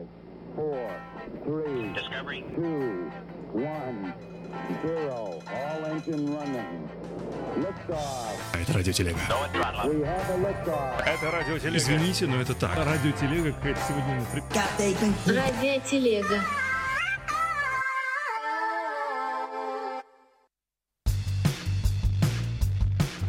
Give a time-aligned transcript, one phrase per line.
[0.00, 0.08] Five,
[0.56, 0.90] four,
[1.44, 2.44] three, Discovery.
[2.54, 3.10] two,
[3.52, 4.14] one,
[4.82, 5.42] zero.
[5.52, 6.88] All engine running.
[7.56, 8.36] Liftoff.
[8.54, 9.18] Это радиотелега.
[11.06, 11.76] Это радиотелега.
[11.76, 12.76] Извините, но это так.
[12.76, 14.24] Радиотелега какая-то сегодня...
[15.26, 16.40] Радиотелега.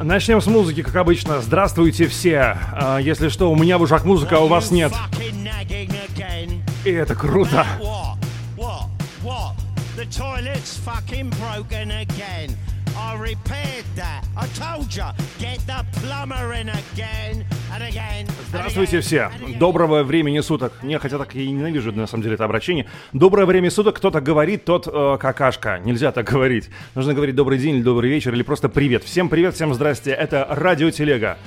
[0.03, 1.41] Начнем с музыки, как обычно.
[1.41, 2.57] Здравствуйте все.
[2.73, 4.91] А, если что, у меня в ушах музыка, а у вас нет.
[6.83, 7.65] И это круто.
[9.97, 12.57] The toilet's fucking broken again.
[12.97, 14.23] I repaired that.
[14.35, 15.03] I told you.
[15.37, 18.27] Get the plumber in again and again.
[18.49, 19.29] Здравствуйте все.
[19.59, 20.73] Доброго времени суток.
[20.81, 22.87] Не, хотя так я и ненавижу, на самом деле, это обращение.
[23.13, 23.97] Доброе время суток.
[23.97, 25.79] Кто так говорит, тот э, какашка.
[25.79, 26.69] Нельзя так говорить.
[26.95, 29.03] Нужно говорить добрый день или добрый вечер, или просто привет.
[29.03, 30.11] Всем привет, всем здрасте.
[30.11, 31.37] Это Радиотелега.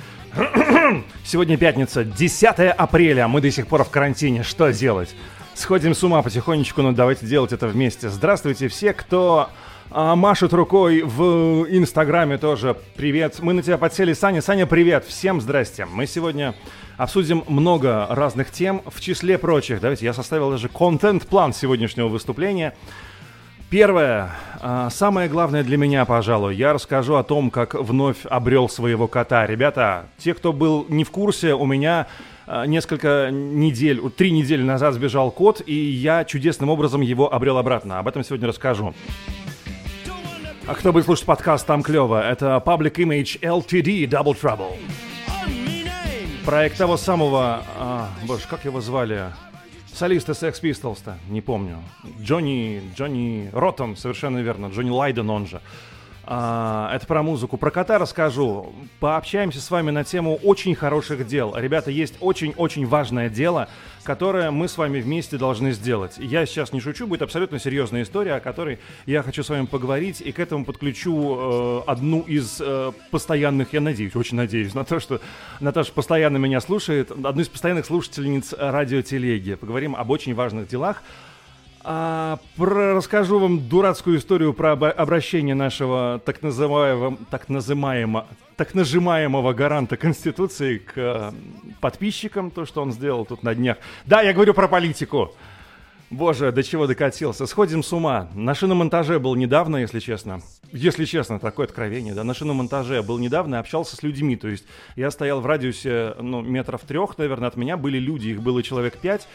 [1.23, 2.45] Сегодня пятница, 10
[2.77, 3.27] апреля.
[3.27, 4.43] Мы до сих пор в карантине.
[4.43, 5.15] Что делать?
[5.53, 8.09] Сходим с ума потихонечку, но давайте делать это вместе.
[8.09, 9.49] Здравствуйте все, кто
[9.91, 12.75] а, машет рукой в Инстаграме тоже.
[12.97, 13.39] Привет.
[13.39, 14.41] Мы на тебя подсели, Саня.
[14.41, 15.05] Саня, привет.
[15.05, 15.85] Всем здрасте.
[15.85, 16.53] Мы сегодня
[16.97, 19.79] обсудим много разных тем, в числе прочих.
[19.79, 22.75] Давайте, я составил даже контент-план сегодняшнего выступления.
[23.69, 29.07] Первое, а, самое главное для меня, пожалуй, я расскажу о том, как вновь обрел своего
[29.07, 29.47] кота.
[29.47, 32.05] Ребята, те, кто был не в курсе, у меня
[32.45, 37.97] а, несколько недель, три недели назад сбежал кот, и я чудесным образом его обрел обратно.
[37.97, 38.93] Об этом сегодня расскажу.
[40.67, 42.27] А кто будет слушать подкаст, там клево.
[42.27, 44.77] Это Public Image LTD Double Trouble.
[46.45, 47.63] Проект того самого...
[47.77, 49.25] а, боже, как его звали?
[49.95, 51.77] Солиста Sex Pistols-то, не помню.
[52.21, 52.81] Джонни...
[52.97, 54.67] Джонни Роттон, совершенно верно.
[54.67, 55.61] Джонни Лайден он же.
[56.27, 57.57] А, это про музыку.
[57.57, 58.73] Про кота расскажу.
[58.99, 61.53] Пообщаемся с вами на тему очень хороших дел.
[61.55, 63.69] Ребята, есть очень-очень важное дело,
[64.03, 66.15] которое мы с вами вместе должны сделать.
[66.17, 70.19] Я сейчас не шучу, будет абсолютно серьезная история, о которой я хочу с вами поговорить,
[70.19, 74.99] и к этому подключу э, одну из э, постоянных, я надеюсь, очень надеюсь на то,
[74.99, 75.21] что
[75.59, 79.55] Наташа постоянно меня слушает, одну из постоянных слушательниц радиотелеги.
[79.55, 81.03] Поговорим об очень важных делах.
[81.87, 88.25] А, про- расскажу вам дурацкую историю про обо- обращение нашего так называемого, так называемого,
[88.55, 91.31] так нажимаемого гаранта Конституции к э,
[91.81, 93.77] подписчикам, то, что он сделал тут на днях.
[94.07, 95.35] Да, я говорю про политику.
[96.09, 97.45] Боже, до чего докатился.
[97.45, 98.29] Сходим с ума.
[98.33, 100.41] На шиномонтаже был недавно, если честно.
[100.71, 102.23] Если честно, такое откровение, да.
[102.23, 104.35] На шиномонтаже был недавно общался с людьми.
[104.35, 104.65] То есть
[104.95, 108.29] я стоял в радиусе, ну, метров трех, наверное, от меня были люди.
[108.29, 109.27] Их было человек пять.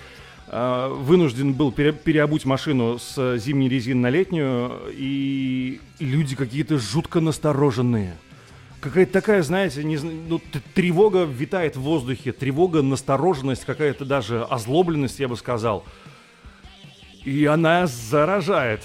[0.52, 4.80] А, Вынужден был пере- переобуть машину с зимней резины на летнюю.
[4.92, 8.16] И люди какие-то жутко настороженные.
[8.80, 10.40] Какая-то такая, знаете, не, ну,
[10.74, 15.84] тревога витает в воздухе, тревога, настороженность, какая-то даже озлобленность, я бы сказал.
[17.24, 18.82] И она заражает.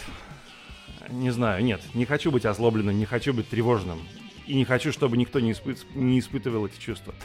[1.10, 4.00] Не знаю, нет, не хочу быть озлобленным, не хочу быть тревожным.
[4.46, 7.16] И не хочу, чтобы никто не, испы- не испытывал эти чувства.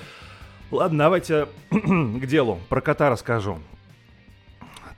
[0.70, 2.58] Ладно, давайте к делу.
[2.68, 3.58] Про кота расскажу.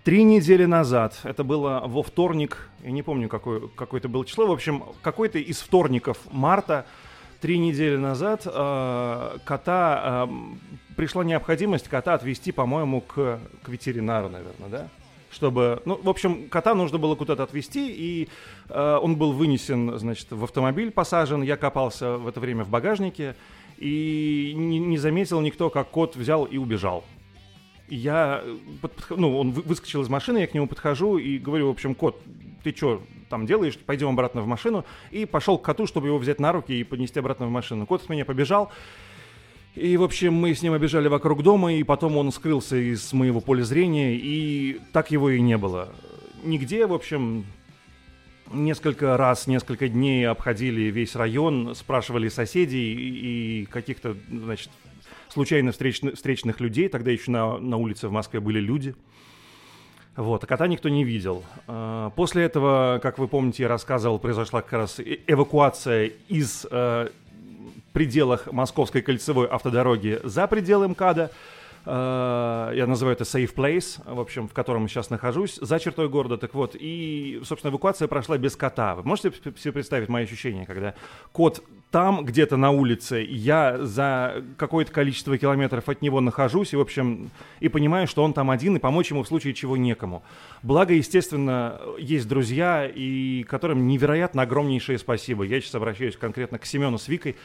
[0.04, 4.48] Три недели назад, это было во вторник, я не помню, какое, какое это было число,
[4.48, 6.86] в общем, какой-то из вторников марта,
[7.40, 14.68] три недели назад, э, кота, э, пришла необходимость кота отвезти, по-моему, к, к ветеринару, наверное,
[14.68, 14.88] да?
[15.30, 18.28] Чтобы, ну, в общем, кота нужно было куда-то отвезти, и
[18.70, 23.36] э, он был вынесен, значит, в автомобиль посажен, я копался в это время в багажнике,
[23.78, 27.04] и не, не заметил никто, как кот взял и убежал.
[27.88, 31.70] Я, э, ну, он вы- выскочил из машины, я к нему подхожу и говорю, в
[31.70, 32.20] общем, кот,
[32.62, 33.78] ты что там делаешь?
[33.78, 34.84] Пойдем обратно в машину.
[35.10, 37.86] И пошел к коту, чтобы его взять на руки и поднести обратно в машину.
[37.86, 38.70] Кот с меня побежал.
[39.74, 43.40] И, в общем, мы с ним обежали вокруг дома, и потом он скрылся из моего
[43.40, 45.88] поля зрения, и так его и не было.
[46.44, 47.46] Нигде, в общем,
[48.52, 54.70] несколько раз, несколько дней обходили весь район, спрашивали соседей и каких-то, значит,
[55.32, 56.88] случайно встречн- встречных людей.
[56.88, 58.94] Тогда еще на, на улице в Москве были люди.
[60.14, 61.42] Вот, а кота никто не видел.
[61.66, 67.08] А, После этого, как вы помните, я рассказывал, произошла как раз э- эвакуация из э,
[67.94, 71.30] пределах Московской кольцевой автодороги за пределы МКАДа.
[71.84, 76.36] Э, Я называю это safe place, в общем, в котором сейчас нахожусь, за чертой города.
[76.36, 78.94] Так вот, и, собственно, эвакуация прошла без кота.
[78.94, 80.94] Вы можете себе представить мои ощущения, когда
[81.32, 86.80] кот там, где-то на улице, я за какое-то количество километров от него нахожусь, и, в
[86.80, 87.30] общем,
[87.60, 90.22] и понимаю, что он там один, и помочь ему в случае чего некому.
[90.62, 95.44] Благо, естественно, есть друзья, и которым невероятно огромнейшее спасибо.
[95.44, 97.36] Я сейчас обращаюсь конкретно к Семену с Викой,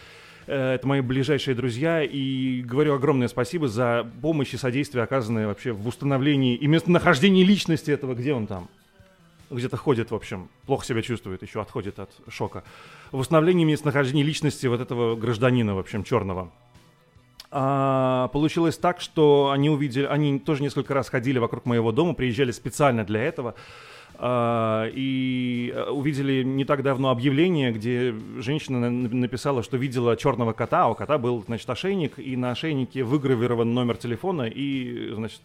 [0.52, 5.88] это мои ближайшие друзья, и говорю огромное спасибо за помощь и содействие, оказанное вообще в
[5.88, 8.70] установлении и местонахождении личности этого, где он там
[9.50, 12.64] где-то ходит, в общем, плохо себя чувствует, еще отходит от шока.
[13.12, 16.52] В установлении местонахождения личности вот этого гражданина, в общем, черного.
[17.50, 22.52] А, получилось так, что они увидели, они тоже несколько раз ходили вокруг моего дома, приезжали
[22.52, 23.56] специально для этого.
[24.20, 30.86] Uh, и э, увидели не так давно объявление, где женщина написала, что видела черного кота,
[30.86, 35.42] а у кота был, значит, ошейник, и на ошейнике выгравирован номер телефона и, значит,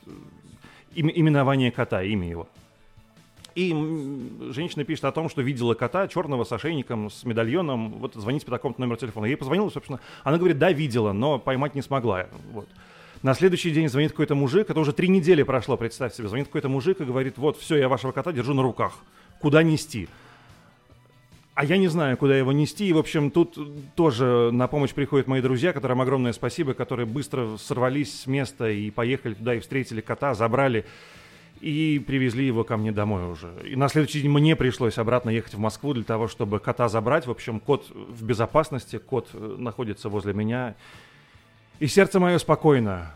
[0.94, 2.48] им, именование кота, имя его.
[3.54, 3.72] И
[4.52, 8.52] женщина пишет о том, что видела кота черного с ошейником, с медальоном, вот звоните по
[8.52, 9.26] такому номеру телефона.
[9.26, 12.26] Ей позвонила, собственно, она говорит, да, видела, но поймать не смогла.
[12.52, 12.68] Вот.
[13.22, 16.68] На следующий день звонит какой-то мужик, это уже три недели прошло, представь себе, звонит какой-то
[16.68, 18.94] мужик и говорит, вот, все, я вашего кота держу на руках,
[19.40, 20.08] куда нести?
[21.54, 22.88] А я не знаю, куда его нести.
[22.88, 23.58] И, в общем, тут
[23.94, 28.90] тоже на помощь приходят мои друзья, которым огромное спасибо, которые быстро сорвались с места и
[28.90, 30.86] поехали туда и встретили кота, забрали
[31.60, 33.54] и привезли его ко мне домой уже.
[33.64, 37.26] И на следующий день мне пришлось обратно ехать в Москву для того, чтобы кота забрать.
[37.26, 40.74] В общем, кот в безопасности, кот э, находится возле меня.
[41.82, 43.10] И сердце мое спокойно.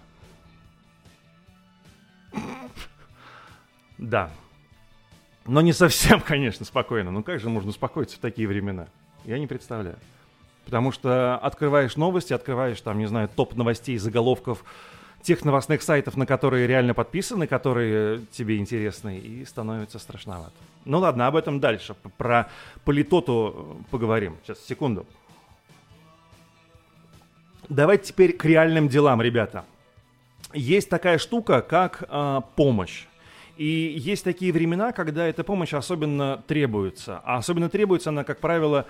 [3.97, 4.29] Да.
[5.47, 7.13] Но не совсем, конечно, спокойно.
[7.13, 8.89] Ну как же можно успокоиться в такие времена?
[9.25, 9.95] Я не представляю.
[10.65, 14.65] Потому что открываешь новости, открываешь там, не знаю, топ новостей, заголовков,
[15.23, 20.57] тех новостных сайтов, на которые реально подписаны, которые тебе интересны, и становится страшновато.
[20.85, 21.95] Ну ладно, об этом дальше.
[22.17, 22.51] Про
[22.85, 24.35] политоту поговорим.
[24.43, 25.07] Сейчас, секунду.
[27.69, 29.65] Давайте теперь к реальным делам, ребята.
[30.55, 33.07] Есть такая штука, как э, помощь.
[33.57, 37.21] И есть такие времена, когда эта помощь особенно требуется.
[37.25, 38.87] А особенно требуется она, как правило,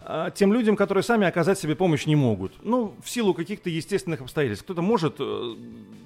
[0.00, 2.52] а, тем людям, которые сами оказать себе помощь не могут.
[2.62, 4.64] Ну, в силу каких-то естественных обстоятельств.
[4.64, 5.54] Кто-то может э,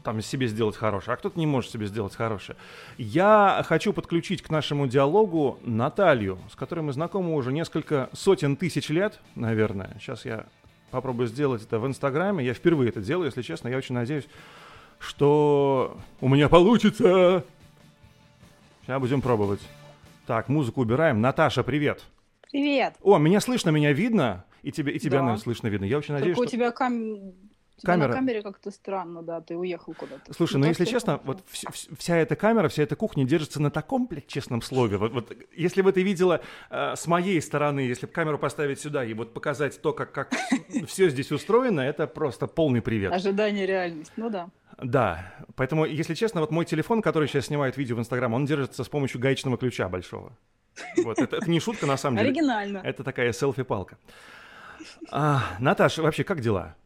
[0.02, 2.56] там себе сделать хорошее, а кто-то не может себе сделать хорошее.
[2.99, 8.88] Я хочу подключить к нашему диалогу Наталью, с которой мы знакомы уже несколько сотен тысяч
[8.88, 9.96] лет, наверное.
[10.00, 10.46] Сейчас я
[10.90, 12.44] попробую сделать это в Инстаграме.
[12.44, 13.69] Я впервые это делаю, если честно.
[13.69, 14.28] Я очень надеюсь,
[14.98, 17.44] что у меня получится.
[18.82, 19.60] Сейчас будем пробовать.
[20.26, 21.20] Так, музыку убираем.
[21.20, 22.04] Наташа, привет.
[22.50, 22.94] Привет.
[23.02, 25.25] О, меня слышно, меня видно, и тебя, и тебя, да.
[25.25, 25.84] наверное, слышно, видно.
[25.84, 26.56] Я очень надеюсь, Только что...
[26.56, 27.32] у тебя кам...
[27.82, 28.08] Камера.
[28.08, 30.32] на камере как-то странно, да, ты уехал куда-то.
[30.32, 33.70] Слушай, ну, ну если честно, вот вся, вся эта камера, вся эта кухня держится на
[33.70, 34.96] таком, блядь, честном слове.
[34.96, 36.40] Вот, вот если бы ты видела
[36.70, 40.32] э, с моей стороны, если бы камеру поставить сюда и вот показать то, как, как
[40.86, 43.12] все здесь устроено, это просто полный привет.
[43.12, 44.50] Ожидание реальность, ну да.
[44.82, 48.82] Да, поэтому, если честно, вот мой телефон, который сейчас снимает видео в Инстаграм, он держится
[48.82, 50.36] с помощью гаечного ключа большого.
[50.96, 52.30] Вот, это, это не шутка, на самом деле.
[52.30, 52.78] Оригинально.
[52.78, 53.98] Это такая селфи-палка.
[55.10, 56.76] А, Наташа, вообще, как дела?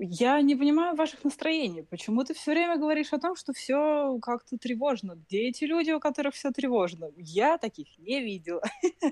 [0.00, 1.82] Я не понимаю ваших настроений.
[1.82, 5.16] Почему ты все время говоришь о том, что все как-то тревожно?
[5.16, 7.10] Где эти люди, у которых все тревожно?
[7.16, 8.62] Я таких не видела.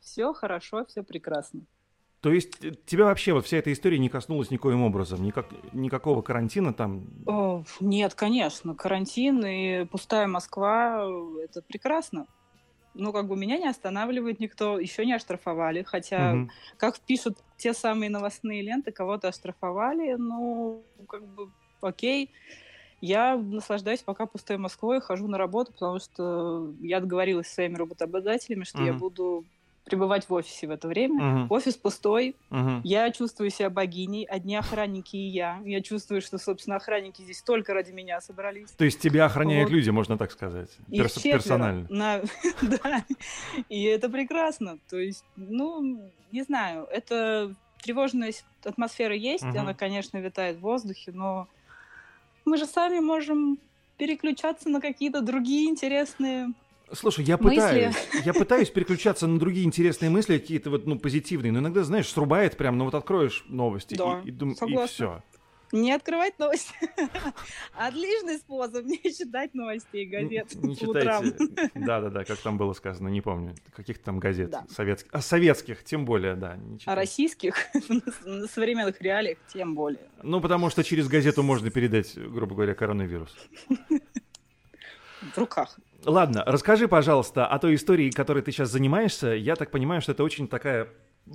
[0.00, 1.60] Все хорошо, все прекрасно.
[2.22, 5.22] То есть э, тебя вообще вот вся эта история не коснулась никоим образом?
[5.22, 7.06] Никак, никакого карантина там?
[7.26, 8.74] О, нет, конечно.
[8.74, 11.06] Карантин и пустая Москва—
[11.44, 12.26] это прекрасно
[12.98, 16.50] ну, как бы меня не останавливает никто, еще не оштрафовали, хотя, угу.
[16.76, 21.50] как пишут те самые новостные ленты, кого-то оштрафовали, ну, как бы,
[21.80, 22.30] окей.
[23.00, 28.64] Я наслаждаюсь пока пустой Москвой, хожу на работу, потому что я договорилась с своими работодателями,
[28.64, 28.86] что угу.
[28.86, 29.44] я буду
[29.88, 31.44] пребывать в офисе в это время.
[31.44, 31.54] Угу.
[31.54, 32.36] Офис пустой.
[32.50, 32.82] Угу.
[32.84, 34.24] Я чувствую себя богиней.
[34.24, 35.60] Одни охранники и я.
[35.64, 38.70] Я чувствую, что, собственно, охранники здесь только ради меня собрались.
[38.72, 39.76] То есть тебя охраняют вот.
[39.76, 41.86] люди, можно так сказать, Перс- четверо, персонально.
[41.88, 42.22] На...
[42.62, 43.04] да.
[43.68, 44.78] И это прекрасно.
[44.88, 48.32] То есть, ну, не знаю, это тревожная
[48.64, 49.58] атмосфера есть, угу.
[49.58, 51.48] она, конечно, витает в воздухе, но
[52.44, 53.58] мы же сами можем
[53.96, 56.52] переключаться на какие-то другие интересные
[56.92, 61.60] Слушай, я пытаюсь, я пытаюсь переключаться на другие интересные мысли, какие-то вот, ну, позитивные, но
[61.60, 65.22] иногда, знаешь, срубает прям, ну, вот откроешь новости да, и, и, дум, и все.
[65.72, 66.72] Не открывать новости.
[67.74, 71.36] Отличный способ не читать новостей газет Не читайте.
[71.74, 73.54] Да-да-да, как там было сказано, не помню.
[73.74, 75.10] Каких там газет советских.
[75.12, 76.58] А советских, тем более, да.
[76.86, 77.54] А российских,
[78.24, 80.08] на современных реалиях, тем более.
[80.22, 83.36] Ну, потому что через газету можно передать, грубо говоря, коронавирус.
[85.34, 85.78] В руках.
[86.04, 89.28] Ладно, расскажи, пожалуйста, о той истории, которой ты сейчас занимаешься.
[89.28, 90.88] Я так понимаю, что это очень такая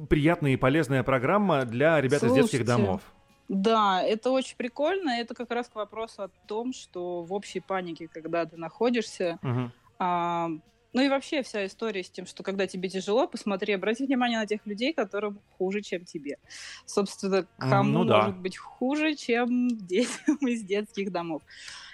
[0.09, 3.01] приятная и полезная программа для ребят Слушайте, из детских домов.
[3.49, 5.09] Да, это очень прикольно.
[5.11, 9.71] Это как раз к вопросу о том, что в общей панике, когда ты находишься, угу.
[9.99, 10.49] а,
[10.93, 14.45] Ну и вообще вся история с тем, что когда тебе тяжело, посмотри, обрати внимание на
[14.45, 16.38] тех людей, которым хуже, чем тебе.
[16.85, 18.21] Собственно, кому ну, да.
[18.21, 21.41] может быть хуже, чем детям из детских домов.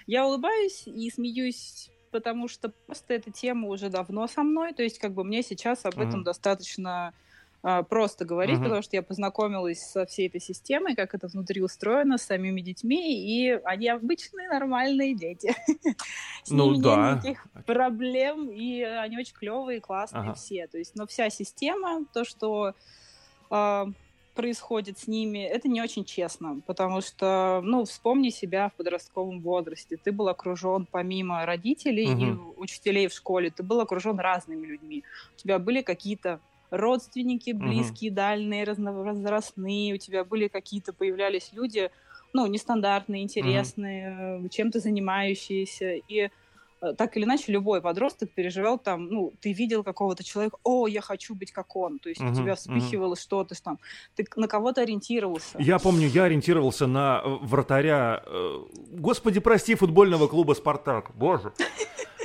[0.06, 4.98] Я улыбаюсь и смеюсь потому что просто эта тема уже давно со мной, то есть
[4.98, 6.24] как бы мне сейчас об этом mm-hmm.
[6.24, 7.12] достаточно а,
[7.62, 8.64] просто говорить, uh-huh.
[8.64, 13.22] потому что я познакомилась со всей этой системой, как это внутри устроено, с самими детьми,
[13.22, 15.54] и они обычные нормальные дети.
[16.44, 16.96] С ну, ними да.
[16.96, 20.66] нет никаких проблем, и они очень клевые, классные все.
[20.68, 22.74] То есть, но вся система, то, что
[23.50, 23.86] э,
[24.34, 29.98] происходит с ними, это не очень честно, потому что, ну, вспомни себя в подростковом возрасте.
[30.02, 32.54] Ты был окружен помимо родителей uh-huh.
[32.54, 35.04] и учителей в школе, ты был окружен разными людьми.
[35.34, 36.40] У тебя были какие-то
[36.70, 38.16] родственники близкие, угу.
[38.16, 41.90] дальние, разновозрастные, у тебя были какие-то, появлялись люди,
[42.32, 44.48] ну, нестандартные, интересные, угу.
[44.48, 46.30] чем-то занимающиеся, и
[46.96, 51.34] так или иначе любой подросток переживал там, ну, ты видел какого-то человека, о, я хочу
[51.34, 53.20] быть как он, то есть uh-huh, у тебя вспыхивало uh-huh.
[53.20, 53.78] что-то там,
[54.14, 55.58] ты на кого-то ориентировался.
[55.58, 58.22] Я помню, я ориентировался на э, вратаря,
[58.92, 61.52] господи, прости, футбольного клуба «Спартак», боже.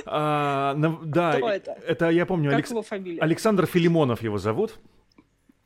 [0.08, 1.72] А, на, да, Кто это?
[1.84, 2.50] Это я помню.
[2.50, 2.70] Как Алекс...
[2.70, 3.20] его фамилия?
[3.20, 4.78] Александр Филимонов его зовут.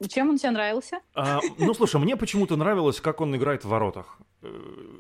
[0.08, 1.00] Чем он тебе нравился?
[1.14, 4.18] А, ну, слушай, мне почему-то нравилось, как он играет в воротах.
[4.42, 4.48] Э,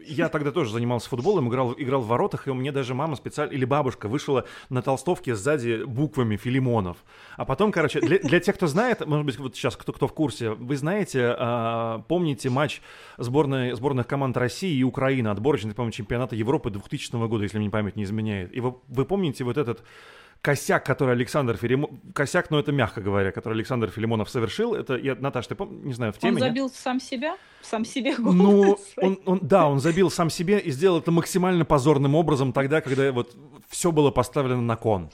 [0.06, 3.64] я тогда тоже занимался футболом, играл, играл в воротах, и меня даже мама специально, или
[3.64, 6.98] бабушка вышла на толстовке сзади буквами Филимонов.
[7.36, 10.12] А потом, короче, для, для тех, кто знает, может быть, вот сейчас кто, кто в
[10.12, 12.82] курсе, вы знаете, а, помните матч
[13.16, 17.96] сборной, сборных команд России и Украины, отборочный, по-моему, чемпионата Европы 2000 года, если мне память
[17.96, 18.54] не изменяет.
[18.54, 19.82] И вы, вы помните вот этот
[20.42, 21.98] косяк, который Александр Филимонов...
[22.14, 25.92] Косяк, но это мягко говоря, который Александр Филимонов совершил, это, я, Наташ, ты помнишь, не
[25.92, 26.74] знаю, в теме, Он забил нет?
[26.74, 27.36] сам себя?
[27.62, 28.32] Сам себе гол?
[28.32, 32.80] Ну, он, он, да, он забил сам себе и сделал это максимально позорным образом тогда,
[32.80, 33.36] когда вот
[33.68, 35.10] все было поставлено на кон.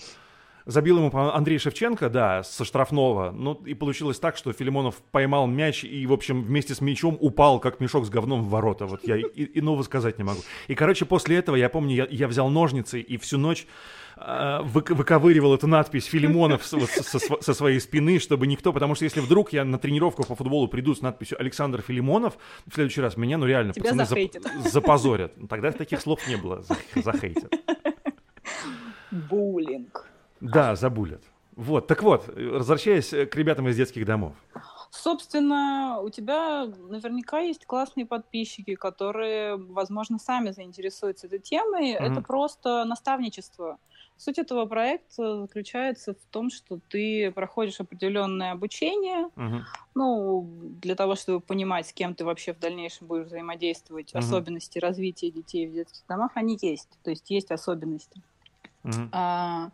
[0.64, 3.30] Забил ему Андрей Шевченко, да, со штрафного.
[3.30, 7.61] Ну, и получилось так, что Филимонов поймал мяч и, в общем, вместе с мячом упал,
[7.61, 8.87] как мешок с говном в ворота.
[8.87, 10.40] Вот я и, иного сказать не могу.
[10.66, 13.68] И, короче, после этого, я помню, я, я взял ножницы и всю ночь
[14.17, 18.73] выковыривал эту надпись Филимонов со, со, со своей спины, чтобы никто...
[18.73, 22.75] Потому что если вдруг я на тренировку по футболу приду с надписью Александр Филимонов, в
[22.75, 24.19] следующий раз меня, ну реально, Тебя пацаны зап,
[24.65, 25.35] запозорят.
[25.49, 26.65] Тогда таких слов не было.
[26.95, 27.53] Захейтят.
[29.11, 30.09] Буллинг.
[30.41, 31.23] Да, забулят.
[31.55, 34.35] Вот, так вот, возвращаясь к ребятам из детских домов.
[34.91, 41.93] Собственно, у тебя наверняка есть классные подписчики, которые, возможно, сами заинтересуются этой темой.
[41.93, 42.13] Mm-hmm.
[42.13, 43.79] Это просто наставничество.
[44.19, 49.61] Суть этого проекта заключается в том, что ты проходишь определенное обучение, uh-huh.
[49.95, 50.49] ну,
[50.81, 54.21] для того, чтобы понимать, с кем ты вообще в дальнейшем будешь взаимодействовать, uh-huh.
[54.21, 56.89] особенности развития детей в детских домах, они есть.
[57.03, 58.23] То есть есть особенности.
[58.85, 59.09] Uh-huh.
[59.13, 59.71] А,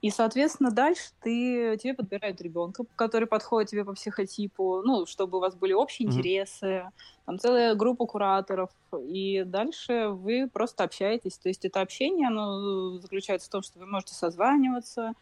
[0.00, 5.40] и, соответственно, дальше ты, тебе подбирают ребенка, который подходит тебе по психотипу, ну, чтобы у
[5.40, 6.12] вас были общие mm-hmm.
[6.12, 6.90] интересы,
[7.26, 11.36] там целая группа кураторов, и дальше вы просто общаетесь.
[11.38, 15.14] То есть это общение, оно заключается в том, что вы можете созваниваться,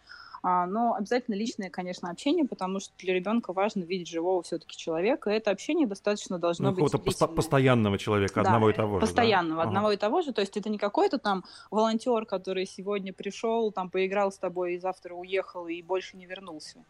[0.48, 5.30] но обязательно личное, конечно, общение, потому что для ребенка важно видеть живого все-таки человека.
[5.30, 9.06] И это общение достаточно должно ну, быть какого-то постоянного человека, да, одного и того же.
[9.06, 9.68] Постоянного, да?
[9.68, 9.94] одного ага.
[9.94, 10.32] и того же.
[10.32, 14.78] То есть это не какой-то там волонтер, который сегодня пришел, там поиграл с тобой и
[14.78, 16.84] завтра уехал и больше не вернулся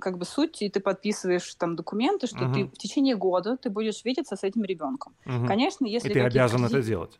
[0.00, 2.52] как бы суть, и ты подписываешь там документы, что угу.
[2.52, 5.14] ты в течение года ты будешь видеться с этим ребенком.
[5.24, 5.46] Угу.
[5.46, 7.18] Конечно, если и ты обязан это делать.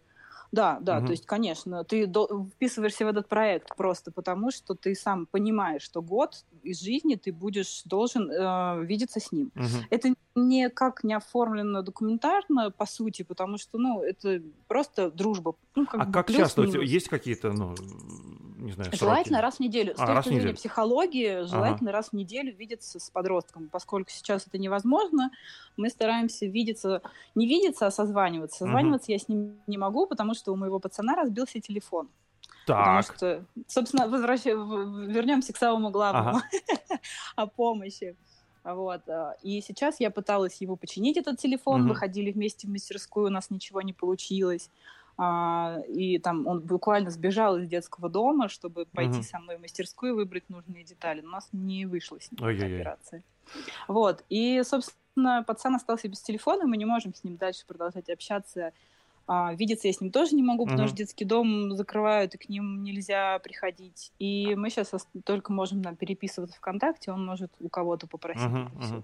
[0.53, 1.07] Да, да, угу.
[1.07, 2.07] то есть, конечно, ты
[2.55, 7.33] вписываешься в этот проект просто потому, что ты сам понимаешь, что год из жизни ты
[7.33, 9.51] будешь должен э, видеться с ним.
[9.57, 9.87] Угу.
[9.89, 15.55] Это никак не оформлено документарно, по сути, потому что, ну, это просто дружба.
[15.75, 16.63] Ну, как а как часто?
[16.65, 17.75] Есть какие-то, ну,
[18.63, 19.95] не знаю, Желательно раз в неделю.
[19.97, 21.99] А, с точки зрения психологии, желательно ага.
[21.99, 23.69] раз в неделю видеться с подростком.
[23.69, 25.31] Поскольку сейчас это невозможно,
[25.77, 27.03] мы стараемся видеться,
[27.35, 28.59] не видеться, а созваниваться.
[28.59, 29.13] Созваниваться угу.
[29.13, 32.09] я с ним не могу, потому что у моего пацана разбился телефон.
[32.67, 32.79] Так.
[32.79, 34.45] Потому что, собственно, возвращ...
[34.45, 37.01] вернемся к самому главному ага.
[37.37, 38.17] о помощи.
[38.65, 39.09] Вот.
[39.09, 41.83] Э, и сейчас я пыталась его починить, этот телефон.
[41.83, 41.89] Угу.
[41.91, 44.71] Выходили вместе в мастерскую, у нас ничего не получилось.
[45.25, 49.23] А, и там он буквально сбежал из детского дома, чтобы пойти угу.
[49.23, 51.21] со мной в мастерскую и выбрать нужные детали.
[51.21, 53.23] Но у нас не вышло с ним эта операция.
[53.87, 54.25] Вот.
[54.29, 58.73] И, собственно, пацан остался без телефона, мы не можем с ним дальше продолжать общаться
[59.27, 60.89] А, видеться я с ним тоже не могу, потому uh-huh.
[60.89, 64.13] что детский дом закрывают, и к ним нельзя приходить.
[64.19, 64.91] И мы сейчас
[65.25, 68.43] только можем нам переписываться ВКонтакте, он может у кого-то попросить.
[68.43, 69.03] Uh-huh, uh-huh.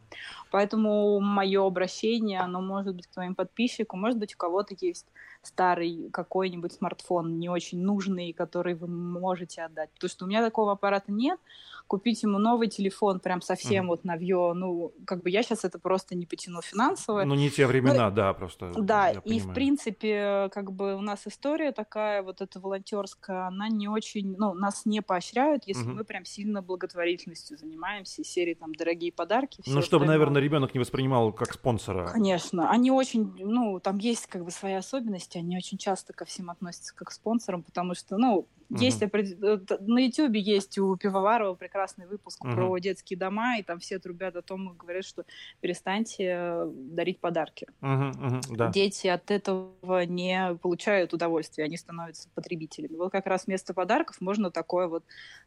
[0.51, 5.07] Поэтому мое обращение, оно может быть к твоим подписчикам, может быть, у кого-то есть
[5.43, 9.91] старый какой-нибудь смартфон, не очень нужный, который вы можете отдать.
[9.93, 11.39] Потому что у меня такого аппарата нет,
[11.88, 13.88] купить ему новый телефон, прям совсем mm.
[13.88, 17.25] вот навье, ну, как бы я сейчас это просто не потяну финансово.
[17.25, 18.73] Ну, не те времена, ну, да, просто.
[18.76, 23.88] Да, и в принципе, как бы у нас история такая, вот эта волонтерская, она не
[23.88, 25.95] очень, ну, нас не поощряют, если mm-hmm.
[25.95, 29.62] мы прям сильно благотворительностью занимаемся, серии там «Дорогие подарки».
[29.66, 30.07] Ну, чтобы, остальное.
[30.07, 32.09] наверное, ребенок не воспринимал как спонсора.
[32.09, 36.50] Конечно, они очень, ну, там есть как бы свои особенности, они очень часто ко всем
[36.50, 38.81] относятся как к спонсорам, потому что, ну, Угу.
[38.81, 42.53] Есть на Ютубе есть у Пивоварова прекрасный выпуск угу.
[42.53, 45.25] про детские дома, и там все трубят о том, говорят, что
[45.61, 47.67] перестаньте э, дарить подарки.
[47.81, 48.71] Угу, угу, да.
[48.71, 52.97] Дети от этого не получают удовольствия, они становятся потребителями.
[52.97, 55.05] Вот как раз вместо подарков можно такое вот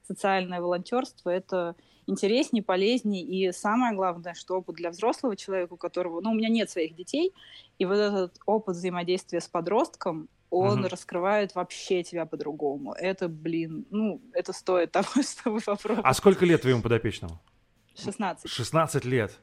[0.08, 1.30] социальное волонтерство.
[1.30, 1.75] Это
[2.08, 6.50] интереснее, полезнее, и самое главное, что опыт для взрослого человека, у которого, ну, у меня
[6.50, 7.34] нет своих детей,
[7.78, 10.89] и вот этот опыт взаимодействия с подростком, он угу.
[10.89, 12.93] раскрывает вообще тебя по-другому.
[12.93, 16.05] Это, блин, ну, это стоит того, чтобы попробовать.
[16.05, 17.41] А сколько лет твоему подопечному?
[17.96, 18.50] 16.
[18.50, 19.39] 16 лет.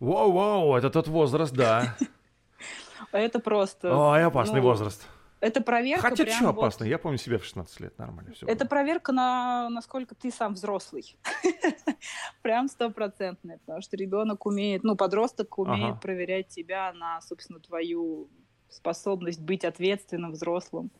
[0.00, 1.96] Вау-вау, это тот возраст, да.
[3.12, 3.96] Это просто...
[3.96, 5.06] Ой, опасный ну, возраст.
[5.40, 6.10] Это проверка.
[6.10, 6.84] Хотя что опасно?
[6.84, 6.90] Вот...
[6.90, 8.46] Я помню себя в 16 лет, нормально все.
[8.46, 8.68] Это было.
[8.68, 11.16] проверка на насколько ты сам взрослый.
[12.42, 16.00] Прям стопроцентная, потому что ребенок умеет, ну, подросток умеет ага.
[16.00, 18.28] проверять тебя на, собственно, твою
[18.70, 20.90] способность быть ответственным взрослым.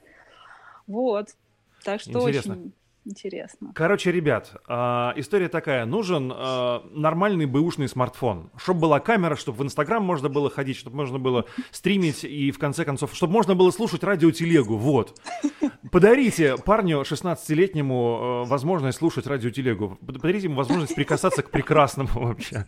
[0.86, 1.28] Вот.
[1.84, 2.54] Так что Интересно.
[2.54, 2.72] очень
[3.08, 3.72] интересно.
[3.74, 4.74] Короче, ребят, э,
[5.16, 5.86] история такая.
[5.86, 8.50] Нужен э, нормальный бэушный смартфон.
[8.56, 12.58] Чтобы была камера, чтобы в Инстаграм можно было ходить, чтобы можно было стримить и, в
[12.58, 14.76] конце концов, чтобы можно было слушать радиотелегу.
[14.76, 15.18] Вот.
[15.90, 19.98] Подарите парню 16-летнему э, возможность слушать радиотелегу.
[20.04, 22.66] Подарите ему возможность прикасаться к прекрасному вообще.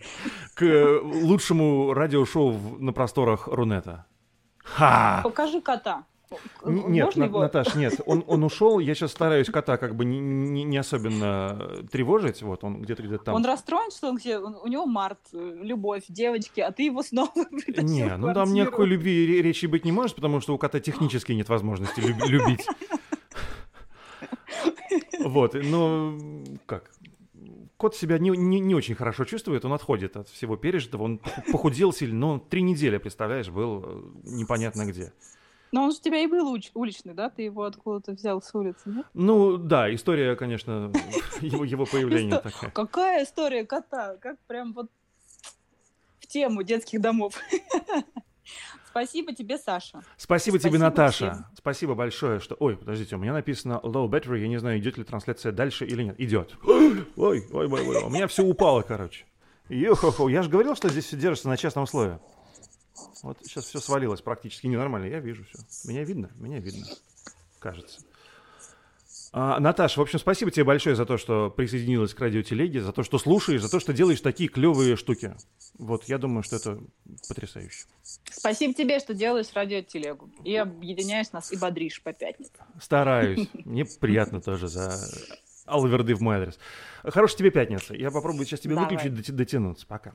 [0.55, 4.07] К лучшему радиошоу на просторах Рунета.
[4.75, 5.21] Ха!
[5.25, 6.05] Покажи кота.
[6.65, 7.41] Нет, Можно его?
[7.41, 11.85] Наташ, нет, он, он ушел, я сейчас стараюсь кота как бы не, не, не особенно
[11.91, 13.35] тревожить, вот он где-то где-то там.
[13.35, 17.33] Он расстроен, что он где, он, у него март, любовь, девочки, а ты его снова
[17.67, 21.49] Не, ну там никакой любви речи быть не может, потому что у кота технически нет
[21.49, 22.67] возможности любить.
[25.23, 26.19] Вот, но
[26.65, 26.91] как,
[27.77, 31.21] кот себя не, не, не очень хорошо чувствует, он отходит от всего пережитого, он
[31.53, 35.13] похудел сильно, но три недели, представляешь, был э, непонятно где.
[35.73, 37.31] Но он же у тебя и был уч- уличный, да?
[37.31, 39.07] Ты его откуда-то взял с улицы, нет?
[39.15, 40.93] Ну, да, история, конечно,
[41.41, 42.71] его, его появления такая.
[42.71, 44.17] Какая история кота?
[44.17, 44.91] Как прям вот
[46.21, 47.35] в тему детских домов.
[48.91, 50.03] Спасибо тебе, Саша.
[50.17, 51.33] Спасибо, Спасибо тебе, Наташа.
[51.33, 51.47] Всем.
[51.57, 52.57] Спасибо большое, что...
[52.59, 56.03] Ой, подождите, у меня написано low battery, я не знаю, идет ли трансляция дальше или
[56.03, 56.17] нет.
[56.19, 56.57] Идет.
[56.65, 59.27] Ой, ой, ой, ой, у меня все упало, короче.
[59.69, 62.21] Йо-хо-хо, я же говорил, что здесь все держится на частном слое.
[63.23, 65.07] Вот сейчас все свалилось практически ненормально.
[65.07, 65.89] Я вижу все.
[65.89, 66.31] Меня видно?
[66.37, 66.87] Меня видно.
[67.61, 68.01] Кажется.
[69.33, 73.05] А, Наташа, в общем, спасибо тебе большое за то, что присоединилась к радиотелеге, за то,
[73.05, 75.37] что слушаешь, за то, что делаешь такие клевые штуки.
[75.79, 76.81] Вот, я думаю, что это
[77.29, 77.87] потрясающе.
[78.03, 80.31] Спасибо тебе, что делаешь радиотелегу.
[80.45, 82.67] И объединяешь нас и бодришь по пятницам.
[82.81, 83.49] Стараюсь.
[83.65, 84.99] Мне приятно тоже за
[85.65, 86.59] алверды в мой адрес.
[87.05, 87.95] Хорошей тебе пятницы.
[87.97, 89.87] Я попробую сейчас тебе выключить, дотянуться.
[89.87, 90.15] Пока.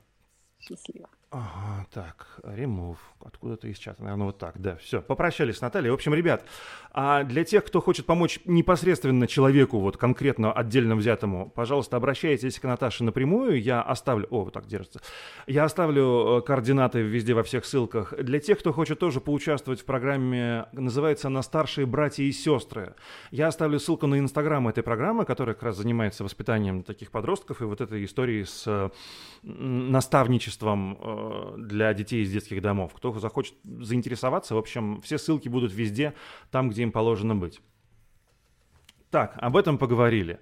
[0.67, 1.09] Счастливо.
[1.31, 5.91] Ага, так, remove, откуда-то из чата, наверное, вот так, да, все, попрощались с Натальей.
[5.91, 6.45] В общем, ребят,
[6.93, 12.63] а для тех, кто хочет помочь непосредственно человеку, вот конкретно отдельно взятому, пожалуйста, обращайтесь к
[12.63, 15.01] Наташе напрямую, я оставлю, о, вот так держится,
[15.45, 18.13] я оставлю э, координаты везде во всех ссылках.
[18.17, 22.95] Для тех, кто хочет тоже поучаствовать в программе, называется она «Старшие братья и сестры»,
[23.31, 27.65] я оставлю ссылку на инстаграм этой программы, которая как раз занимается воспитанием таких подростков и
[27.65, 28.89] вот этой истории с
[29.43, 30.54] наставничеством
[30.99, 32.93] э, для детей из детских домов.
[32.95, 36.13] Кто захочет заинтересоваться, в общем, все ссылки будут везде,
[36.51, 37.61] там, где им положено быть.
[39.09, 40.39] Так, об этом поговорили.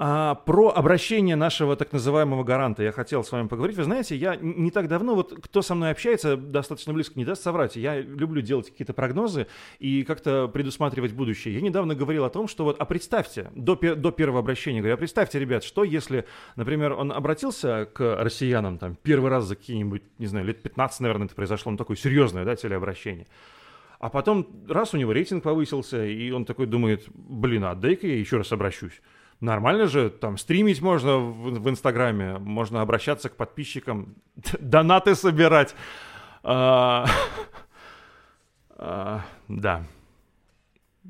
[0.00, 3.76] А, про обращение нашего так называемого гаранта я хотел с вами поговорить.
[3.76, 7.42] Вы знаете, я не так давно, вот кто со мной общается достаточно близко, не даст
[7.42, 7.74] соврать.
[7.74, 9.48] Я люблю делать какие-то прогнозы
[9.80, 11.52] и как-то предусматривать будущее.
[11.52, 14.98] Я недавно говорил о том, что вот, а представьте, до, до первого обращения, говорю, а
[14.98, 20.26] представьте, ребят, что если, например, он обратился к россиянам там первый раз за какие-нибудь, не
[20.26, 23.26] знаю, лет 15, наверное, это произошло, ну такое серьезное, да, телеобращение.
[23.98, 28.16] А потом раз у него рейтинг повысился, и он такой думает, блин, а дай-ка я
[28.16, 29.00] еще раз обращусь.
[29.40, 34.16] Нормально же, там стримить можно в, в Инстаграме, можно обращаться к подписчикам,
[34.60, 35.76] донаты собирать.
[36.42, 37.06] А,
[38.70, 39.84] а, да.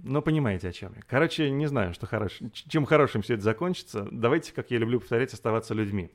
[0.05, 1.03] Но понимаете, о чем я.
[1.09, 2.39] Короче, не знаю, что хорош...
[2.53, 4.07] чем хорошим все это закончится.
[4.11, 6.11] Давайте, как я люблю повторять, оставаться людьми.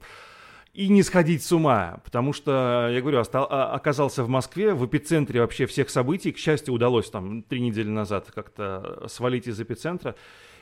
[0.73, 4.85] И не сходить с ума, потому что, я говорю, остал, а, оказался в Москве, в
[4.85, 6.31] эпицентре вообще всех событий.
[6.31, 10.15] К счастью, удалось там три недели назад как-то свалить из эпицентра.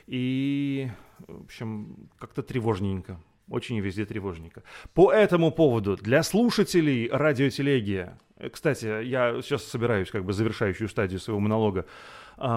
[0.06, 0.88] И,
[1.26, 3.20] в общем, как-то тревожненько.
[3.48, 4.62] Очень везде тревожненько.
[4.94, 11.20] По этому поводу для слушателей радиотелегии, э, кстати, я сейчас собираюсь как бы завершающую стадию
[11.20, 11.86] своего монолога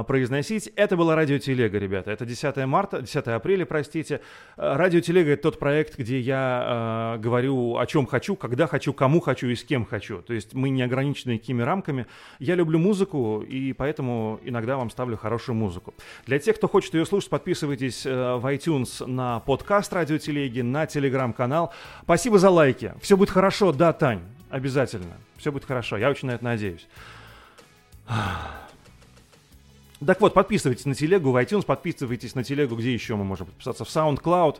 [0.04, 0.68] произносить.
[0.76, 2.12] Это была радиотелега, ребята.
[2.12, 4.22] Это 10 марта, 10 апреля, простите.
[4.58, 9.20] А, радиотелега— это тот проект, где я э, говорю о чем хочу, когда хочу, кому
[9.20, 10.22] хочу и с кем хочу.
[10.22, 12.08] То есть мы не ограничены какими рамками.
[12.40, 15.94] Я люблю музыку, и поэтому иногда вам ставлю хорошую музыку.
[16.26, 21.74] Для тех, кто хочет ее слушать, подписывайтесь э, в iTunes на подкаст радиотелеги, на телеграм-канал.
[22.04, 22.94] Спасибо за лайки.
[23.02, 24.22] Все будет хорошо, да, Тань?
[24.50, 25.18] Обязательно.
[25.38, 25.98] Все будет хорошо.
[25.98, 26.88] Я очень на это надеюсь.
[30.06, 33.86] Так вот, подписывайтесь на телегу в iTunes, подписывайтесь на телегу, где еще мы можем подписаться,
[33.86, 34.58] в SoundCloud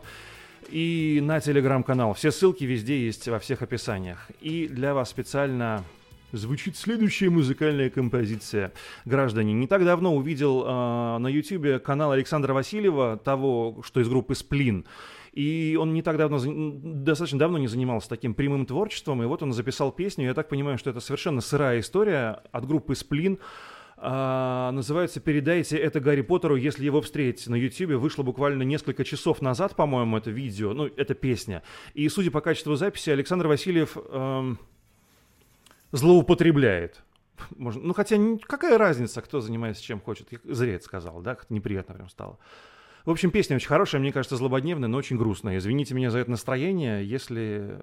[0.70, 2.14] и на телеграм-канал.
[2.14, 4.30] Все ссылки везде есть во всех описаниях.
[4.40, 5.84] И для вас специально
[6.32, 8.72] звучит следующая музыкальная композиция.
[9.04, 14.34] Граждане, не так давно увидел э, на YouTube канал Александра Васильева, того, что из группы
[14.34, 14.86] «Сплин».
[15.32, 19.52] И он не так давно, достаточно давно не занимался таким прямым творчеством, и вот он
[19.52, 20.24] записал песню.
[20.24, 23.38] Я так понимаю, что это совершенно сырая история от группы «Сплин».
[23.98, 27.50] А, называется «Передайте это Гарри Поттеру, если его встретите».
[27.50, 31.62] На YouTube вышло буквально несколько часов назад, по-моему, это видео, ну, это песня.
[31.94, 34.58] И, судя по качеству записи, Александр Васильев эм,
[35.92, 37.02] злоупотребляет.
[37.56, 40.28] Можно, ну, хотя какая разница, кто занимается чем хочет.
[40.30, 42.38] Я зря это сказал, да, как неприятно прям стало.
[43.06, 45.58] В общем, песня очень хорошая, мне кажется, злободневная, но очень грустная.
[45.58, 47.78] Извините меня за это настроение, если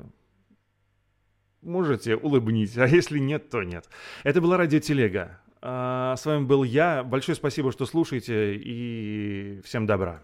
[1.62, 3.90] можете, улыбнитесь, а если нет, то нет.
[4.24, 5.40] Это была радиотелега.
[5.66, 7.04] А, с вами был я.
[7.04, 10.20] Большое спасибо, что слушаете, и всем добра.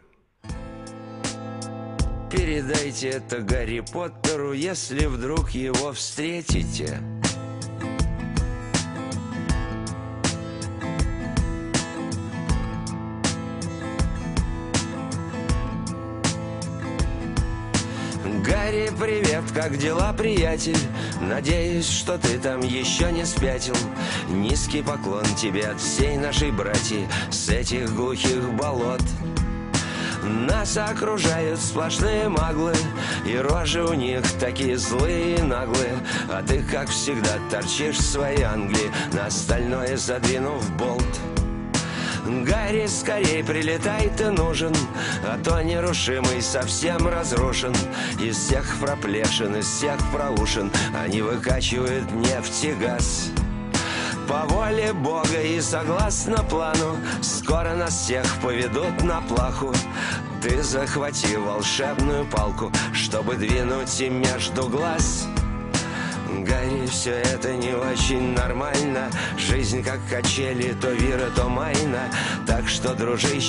[2.29, 6.99] Передайте это Гарри Поттеру, если вдруг его встретите.
[18.99, 20.77] Привет, как дела, приятель?
[21.21, 23.75] Надеюсь, что ты там еще не спятил.
[24.29, 29.01] Низкий поклон тебе от всей нашей братьи С этих глухих болот.
[30.21, 32.73] Нас окружают сплошные маглы
[33.25, 35.97] И рожи у них такие злые и наглые.
[36.29, 41.38] А ты, как всегда, торчишь в своей Англии На остальное задвинув болт
[42.29, 44.73] Гарри, скорей прилетай, ты нужен
[45.23, 47.73] А то нерушимый совсем разрушен.
[48.21, 53.31] Из всех проплешин, из всех проушин Они выкачивают нефть и газ.
[54.27, 59.73] По воле Бога и согласно плану Скоро нас всех поведут на плаху.
[60.41, 65.27] Ты захвати волшебную палку Чтобы двинуть им между глаз
[66.43, 69.09] Гарри, все это не очень нормально.
[69.37, 72.11] Жизнь как качели, то вира, то майна.
[72.45, 73.39] Так что, дружище